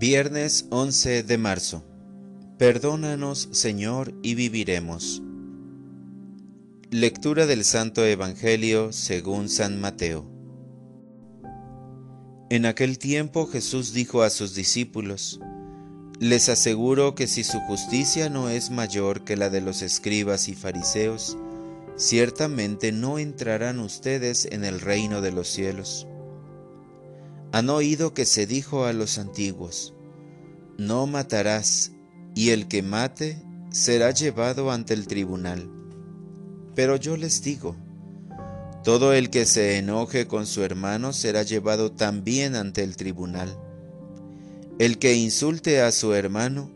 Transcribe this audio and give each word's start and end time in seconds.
Viernes 0.00 0.64
11 0.70 1.24
de 1.24 1.36
marzo. 1.36 1.84
Perdónanos, 2.56 3.50
Señor, 3.52 4.14
y 4.22 4.34
viviremos. 4.34 5.22
Lectura 6.90 7.44
del 7.44 7.66
Santo 7.66 8.06
Evangelio 8.06 8.94
según 8.94 9.50
San 9.50 9.78
Mateo. 9.78 10.24
En 12.48 12.64
aquel 12.64 12.98
tiempo 12.98 13.46
Jesús 13.46 13.92
dijo 13.92 14.22
a 14.22 14.30
sus 14.30 14.54
discípulos, 14.54 15.38
Les 16.18 16.48
aseguro 16.48 17.14
que 17.14 17.26
si 17.26 17.44
su 17.44 17.60
justicia 17.60 18.30
no 18.30 18.48
es 18.48 18.70
mayor 18.70 19.22
que 19.22 19.36
la 19.36 19.50
de 19.50 19.60
los 19.60 19.82
escribas 19.82 20.48
y 20.48 20.54
fariseos, 20.54 21.36
ciertamente 21.96 22.90
no 22.90 23.18
entrarán 23.18 23.80
ustedes 23.80 24.46
en 24.50 24.64
el 24.64 24.80
reino 24.80 25.20
de 25.20 25.32
los 25.32 25.48
cielos. 25.48 26.06
Han 27.52 27.68
oído 27.68 28.14
que 28.14 28.24
se 28.24 28.46
dijo 28.46 28.84
a 28.84 28.92
los 28.92 29.18
antiguos, 29.18 29.94
no 30.78 31.06
matarás, 31.06 31.92
y 32.34 32.50
el 32.50 32.68
que 32.68 32.82
mate 32.82 33.42
será 33.70 34.12
llevado 34.12 34.70
ante 34.70 34.94
el 34.94 35.06
tribunal. 35.06 35.68
Pero 36.76 36.96
yo 36.96 37.16
les 37.16 37.42
digo, 37.42 37.76
todo 38.84 39.12
el 39.12 39.30
que 39.30 39.46
se 39.46 39.78
enoje 39.78 40.26
con 40.26 40.46
su 40.46 40.62
hermano 40.62 41.12
será 41.12 41.42
llevado 41.42 41.92
también 41.92 42.54
ante 42.54 42.82
el 42.82 42.96
tribunal. 42.96 43.58
El 44.78 44.98
que 44.98 45.14
insulte 45.14 45.82
a 45.82 45.92
su 45.92 46.14
hermano 46.14 46.70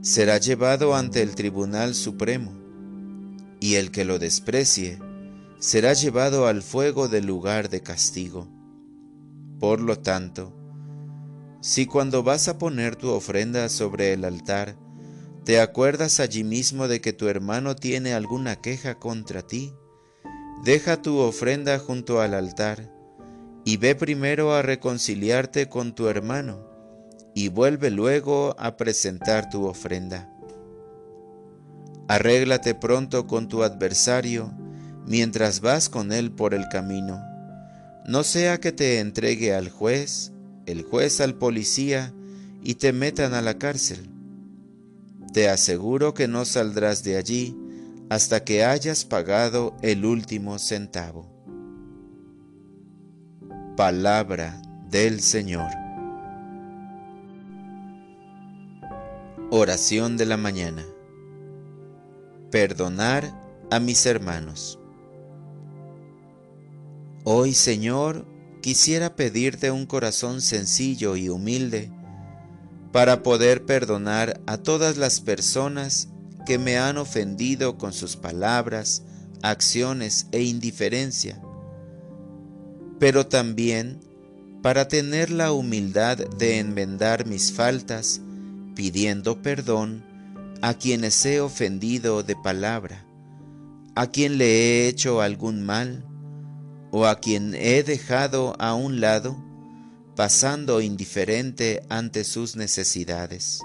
será 0.00 0.38
llevado 0.38 0.96
ante 0.96 1.22
el 1.22 1.34
tribunal 1.34 1.94
supremo, 1.94 2.52
y 3.60 3.74
el 3.74 3.90
que 3.90 4.04
lo 4.04 4.18
desprecie 4.18 4.98
será 5.58 5.92
llevado 5.92 6.46
al 6.46 6.62
fuego 6.62 7.08
del 7.08 7.26
lugar 7.26 7.68
de 7.68 7.82
castigo. 7.82 8.53
Por 9.64 9.80
lo 9.80 9.98
tanto, 9.98 10.52
si 11.62 11.86
cuando 11.86 12.22
vas 12.22 12.48
a 12.48 12.58
poner 12.58 12.96
tu 12.96 13.08
ofrenda 13.08 13.70
sobre 13.70 14.12
el 14.12 14.26
altar, 14.26 14.76
te 15.46 15.58
acuerdas 15.58 16.20
allí 16.20 16.44
mismo 16.44 16.86
de 16.86 17.00
que 17.00 17.14
tu 17.14 17.28
hermano 17.28 17.74
tiene 17.74 18.12
alguna 18.12 18.56
queja 18.56 18.96
contra 18.96 19.40
ti, 19.40 19.72
deja 20.64 21.00
tu 21.00 21.16
ofrenda 21.16 21.78
junto 21.78 22.20
al 22.20 22.34
altar 22.34 22.92
y 23.64 23.78
ve 23.78 23.94
primero 23.94 24.52
a 24.52 24.60
reconciliarte 24.60 25.70
con 25.70 25.94
tu 25.94 26.08
hermano 26.08 26.68
y 27.34 27.48
vuelve 27.48 27.90
luego 27.90 28.54
a 28.58 28.76
presentar 28.76 29.48
tu 29.48 29.64
ofrenda. 29.64 30.30
Arréglate 32.06 32.74
pronto 32.74 33.26
con 33.26 33.48
tu 33.48 33.62
adversario 33.62 34.52
mientras 35.06 35.62
vas 35.62 35.88
con 35.88 36.12
él 36.12 36.32
por 36.32 36.52
el 36.52 36.68
camino 36.68 37.18
no 38.06 38.22
sea 38.22 38.60
que 38.60 38.72
te 38.72 39.00
entregue 39.00 39.54
al 39.54 39.70
juez, 39.70 40.32
el 40.66 40.82
juez 40.82 41.20
al 41.20 41.34
policía 41.34 42.12
y 42.62 42.74
te 42.74 42.92
metan 42.92 43.34
a 43.34 43.42
la 43.42 43.58
cárcel. 43.58 44.10
Te 45.32 45.48
aseguro 45.48 46.14
que 46.14 46.28
no 46.28 46.44
saldrás 46.44 47.02
de 47.02 47.16
allí 47.16 47.56
hasta 48.10 48.44
que 48.44 48.64
hayas 48.64 49.04
pagado 49.04 49.74
el 49.82 50.04
último 50.04 50.58
centavo. 50.58 51.26
Palabra 53.76 54.60
del 54.90 55.20
Señor. 55.20 55.70
Oración 59.50 60.16
de 60.16 60.26
la 60.26 60.36
mañana. 60.36 60.84
Perdonar 62.50 63.32
a 63.70 63.80
mis 63.80 64.06
hermanos. 64.06 64.78
Hoy, 67.26 67.54
Señor, 67.54 68.26
quisiera 68.60 69.16
pedirte 69.16 69.70
un 69.70 69.86
corazón 69.86 70.42
sencillo 70.42 71.16
y 71.16 71.30
humilde 71.30 71.90
para 72.92 73.22
poder 73.22 73.64
perdonar 73.64 74.42
a 74.46 74.58
todas 74.58 74.98
las 74.98 75.22
personas 75.22 76.08
que 76.44 76.58
me 76.58 76.76
han 76.76 76.98
ofendido 76.98 77.78
con 77.78 77.94
sus 77.94 78.16
palabras, 78.16 79.04
acciones 79.40 80.26
e 80.32 80.42
indiferencia, 80.42 81.40
pero 82.98 83.26
también 83.26 84.00
para 84.62 84.86
tener 84.86 85.30
la 85.30 85.52
humildad 85.52 86.18
de 86.18 86.58
enmendar 86.58 87.26
mis 87.26 87.54
faltas, 87.54 88.20
pidiendo 88.74 89.40
perdón 89.40 90.04
a 90.60 90.74
quienes 90.74 91.24
he 91.24 91.40
ofendido 91.40 92.22
de 92.22 92.36
palabra, 92.36 93.06
a 93.94 94.08
quien 94.08 94.36
le 94.36 94.46
he 94.46 94.88
hecho 94.88 95.22
algún 95.22 95.62
mal, 95.62 96.04
o 96.96 97.06
a 97.06 97.18
quien 97.18 97.56
he 97.56 97.82
dejado 97.82 98.54
a 98.60 98.74
un 98.74 99.00
lado, 99.00 99.36
pasando 100.14 100.80
indiferente 100.80 101.82
ante 101.88 102.22
sus 102.22 102.54
necesidades. 102.54 103.58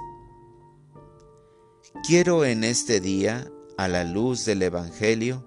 Quiero 2.08 2.44
en 2.44 2.64
este 2.64 3.00
día, 3.00 3.48
a 3.78 3.88
la 3.88 4.04
luz 4.04 4.46
del 4.46 4.64
Evangelio, 4.64 5.46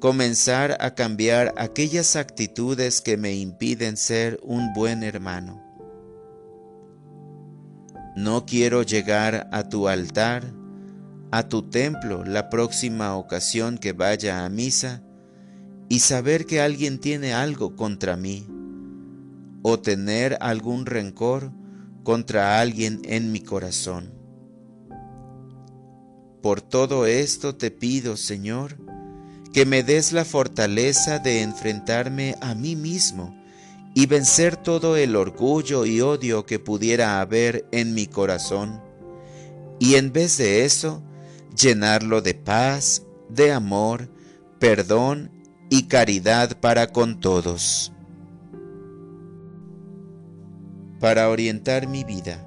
comenzar 0.00 0.78
a 0.80 0.94
cambiar 0.94 1.52
aquellas 1.58 2.16
actitudes 2.16 3.02
que 3.02 3.18
me 3.18 3.34
impiden 3.34 3.98
ser 3.98 4.40
un 4.42 4.72
buen 4.72 5.02
hermano. 5.02 5.62
No 8.16 8.46
quiero 8.46 8.82
llegar 8.82 9.50
a 9.52 9.68
tu 9.68 9.88
altar, 9.88 10.44
a 11.30 11.46
tu 11.46 11.68
templo 11.68 12.24
la 12.24 12.48
próxima 12.48 13.18
ocasión 13.18 13.76
que 13.76 13.92
vaya 13.92 14.46
a 14.46 14.48
misa, 14.48 15.02
y 15.88 16.00
saber 16.00 16.46
que 16.46 16.60
alguien 16.60 16.98
tiene 16.98 17.32
algo 17.32 17.76
contra 17.76 18.16
mí 18.16 18.46
o 19.62 19.78
tener 19.78 20.36
algún 20.40 20.86
rencor 20.86 21.52
contra 22.02 22.60
alguien 22.60 23.00
en 23.04 23.32
mi 23.32 23.40
corazón. 23.40 24.12
Por 26.42 26.60
todo 26.60 27.06
esto 27.06 27.56
te 27.56 27.70
pido, 27.70 28.16
Señor, 28.16 28.76
que 29.52 29.66
me 29.66 29.82
des 29.82 30.12
la 30.12 30.24
fortaleza 30.24 31.18
de 31.18 31.42
enfrentarme 31.42 32.36
a 32.40 32.54
mí 32.54 32.76
mismo 32.76 33.36
y 33.94 34.06
vencer 34.06 34.56
todo 34.56 34.96
el 34.96 35.16
orgullo 35.16 35.86
y 35.86 36.00
odio 36.00 36.44
que 36.46 36.58
pudiera 36.58 37.20
haber 37.20 37.66
en 37.72 37.94
mi 37.94 38.06
corazón, 38.06 38.82
y 39.80 39.94
en 39.94 40.12
vez 40.12 40.36
de 40.36 40.64
eso, 40.64 41.02
llenarlo 41.56 42.20
de 42.20 42.34
paz, 42.34 43.02
de 43.28 43.52
amor, 43.52 44.10
perdón 44.58 45.32
y 45.68 45.84
caridad 45.84 46.58
para 46.60 46.88
con 46.88 47.20
todos. 47.20 47.92
Para 51.00 51.28
orientar 51.28 51.88
mi 51.88 52.04
vida, 52.04 52.42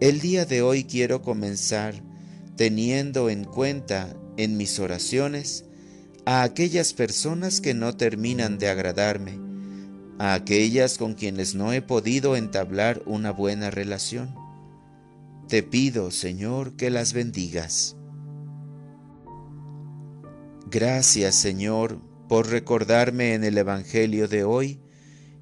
el 0.00 0.20
día 0.20 0.44
de 0.46 0.62
hoy 0.62 0.84
quiero 0.84 1.22
comenzar 1.22 1.94
teniendo 2.56 3.30
en 3.30 3.44
cuenta 3.44 4.16
en 4.36 4.56
mis 4.56 4.78
oraciones 4.78 5.64
a 6.24 6.42
aquellas 6.42 6.92
personas 6.92 7.60
que 7.60 7.74
no 7.74 7.96
terminan 7.96 8.58
de 8.58 8.68
agradarme, 8.68 9.38
a 10.18 10.34
aquellas 10.34 10.98
con 10.98 11.14
quienes 11.14 11.54
no 11.54 11.72
he 11.72 11.82
podido 11.82 12.36
entablar 12.36 13.02
una 13.06 13.30
buena 13.30 13.70
relación. 13.70 14.34
Te 15.48 15.62
pido, 15.62 16.10
Señor, 16.10 16.76
que 16.76 16.90
las 16.90 17.12
bendigas. 17.12 17.96
Gracias, 20.70 21.34
Señor, 21.34 22.00
por 22.32 22.48
recordarme 22.48 23.34
en 23.34 23.44
el 23.44 23.58
Evangelio 23.58 24.26
de 24.26 24.42
hoy 24.42 24.80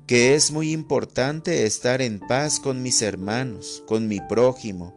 que 0.09 0.35
es 0.35 0.51
muy 0.51 0.73
importante 0.73 1.65
estar 1.65 2.03
en 2.03 2.19
paz 2.19 2.59
con 2.59 2.83
mis 2.83 3.01
hermanos, 3.01 3.85
con 3.87 4.09
mi 4.09 4.19
prójimo, 4.21 4.93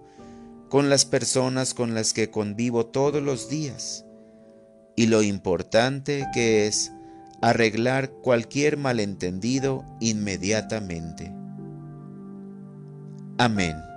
con 0.69 0.89
las 0.89 1.05
personas 1.05 1.75
con 1.75 1.93
las 1.93 2.13
que 2.13 2.31
convivo 2.31 2.87
todos 2.87 3.21
los 3.21 3.47
días, 3.47 4.05
y 4.95 5.05
lo 5.05 5.21
importante 5.21 6.25
que 6.33 6.65
es 6.65 6.91
arreglar 7.43 8.09
cualquier 8.09 8.75
malentendido 8.77 9.85
inmediatamente. 9.99 11.31
Amén. 13.37 13.92